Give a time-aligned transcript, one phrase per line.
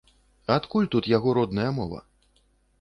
[0.55, 2.03] Адкуль тут яго родная мова?